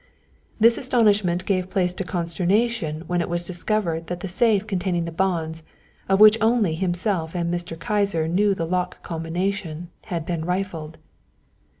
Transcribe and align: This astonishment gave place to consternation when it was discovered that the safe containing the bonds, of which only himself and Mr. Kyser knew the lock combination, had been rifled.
This 0.59 0.79
astonishment 0.79 1.45
gave 1.45 1.69
place 1.69 1.93
to 1.93 2.03
consternation 2.03 3.03
when 3.05 3.21
it 3.21 3.29
was 3.29 3.45
discovered 3.45 4.07
that 4.07 4.21
the 4.21 4.27
safe 4.27 4.65
containing 4.65 5.05
the 5.05 5.11
bonds, 5.11 5.61
of 6.09 6.19
which 6.19 6.39
only 6.41 6.73
himself 6.73 7.35
and 7.35 7.53
Mr. 7.53 7.77
Kyser 7.77 8.27
knew 8.27 8.55
the 8.55 8.65
lock 8.65 9.03
combination, 9.03 9.89
had 10.05 10.25
been 10.25 10.43
rifled. 10.43 10.97